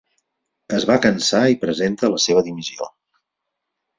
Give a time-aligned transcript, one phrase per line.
[0.77, 2.87] Es va cansar i presenta la seva dimissió.